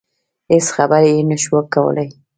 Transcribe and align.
هېڅ 0.51 0.65
خبرې 0.75 1.09
يې 1.15 1.21
نشوای 1.29 1.65
کولای. 1.73 2.09